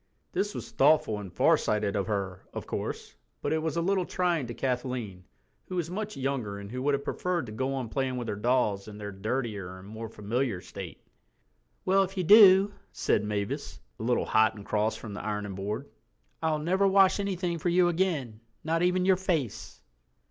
[0.31, 3.13] This was thoughtful and farsighted of her, of course,
[3.43, 5.25] but it was a little trying to Kathleen,
[5.67, 8.35] who was much younger and who would have preferred to go on playing with her
[8.35, 11.05] dolls in their dirtier and more familiar state.
[11.85, 15.87] "Well, if you do," said Mavis, a little hot and cross from the ironing board,
[16.41, 19.81] "I'll never wash anything for you again, not even your face."